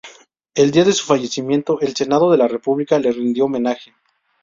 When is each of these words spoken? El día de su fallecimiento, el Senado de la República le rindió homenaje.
El 0.55 0.71
día 0.71 0.83
de 0.83 0.93
su 0.93 1.05
fallecimiento, 1.05 1.79
el 1.79 1.95
Senado 1.95 2.31
de 2.31 2.37
la 2.39 2.47
República 2.47 2.97
le 2.97 3.11
rindió 3.11 3.45
homenaje. 3.45 3.93